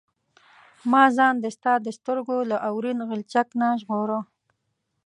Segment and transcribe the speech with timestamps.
[0.91, 4.19] ما ځان د ستا د سترګو له اورین غلچک نه ژغوره.